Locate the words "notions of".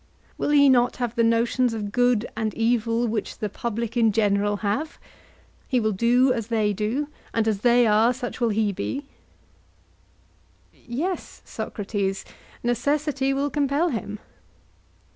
1.23-1.91